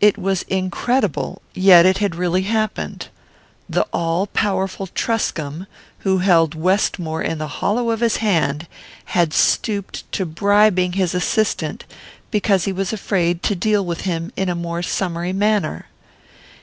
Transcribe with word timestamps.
It 0.00 0.16
was 0.16 0.40
incredible, 0.44 1.42
yet 1.52 1.84
it 1.84 1.98
had 1.98 2.14
really 2.14 2.44
happened: 2.44 3.08
the 3.68 3.82
all 3.92 4.26
powerful 4.28 4.86
Truscomb, 4.86 5.66
who 5.98 6.16
held 6.20 6.54
Westmore 6.54 7.20
in 7.22 7.36
the 7.36 7.46
hollow 7.46 7.90
of 7.90 8.00
his 8.00 8.16
hand, 8.24 8.66
had 9.12 9.34
stooped 9.34 10.10
to 10.12 10.24
bribing 10.24 10.92
his 10.94 11.14
assistant 11.14 11.84
because 12.30 12.64
he 12.64 12.72
was 12.72 12.90
afraid 12.94 13.42
to 13.42 13.54
deal 13.54 13.84
with 13.84 14.00
him 14.08 14.32
in 14.34 14.48
a 14.48 14.54
more 14.54 14.82
summary 14.82 15.34
manner. 15.34 15.88